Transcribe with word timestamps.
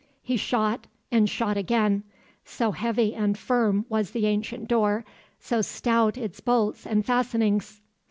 He 0.23 0.35
shot 0.35 0.87
and 1.11 1.29
shot 1.29 1.57
again; 1.57 2.01
so 2.43 2.71
heavy 2.71 3.13
and 3.13 3.37
firm 3.37 3.85
was 3.87 4.09
the 4.09 4.25
ancient 4.25 4.67
door, 4.67 5.05
so 5.39 5.61
stout 5.61 6.17
its 6.17 6.39
bolts 6.39 6.87
and 6.87 7.05
fastenings. 7.05 7.81